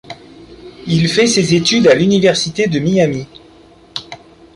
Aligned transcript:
Il 0.87 1.07
fait 1.07 1.27
ses 1.27 1.53
études 1.53 1.85
à 1.85 1.93
l'université 1.93 2.65
de 2.65 2.79
Miami. 2.79 3.27